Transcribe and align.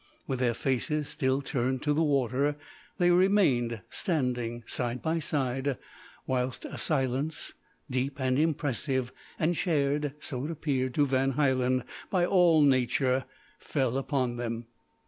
With 0.25 0.39
their 0.39 0.55
faces 0.55 1.09
still 1.09 1.43
turned 1.43 1.83
to 1.83 1.93
the 1.93 2.01
water 2.01 2.55
they 2.97 3.11
remained 3.11 3.81
standing, 3.91 4.63
side 4.65 4.99
by 4.99 5.19
side, 5.19 5.77
whilst 6.25 6.65
a 6.65 6.79
silence 6.79 7.53
deep 7.87 8.19
and 8.19 8.39
impressive, 8.39 9.11
and 9.37 9.55
shared, 9.55 10.15
so 10.19 10.43
it 10.45 10.49
appeared 10.49 10.95
to 10.95 11.05
Van 11.05 11.33
Hielen, 11.33 11.83
by 12.09 12.25
all 12.25 12.63
nature 12.63 13.25
fell 13.59 13.95
upon 13.95 14.37
them. 14.37 14.65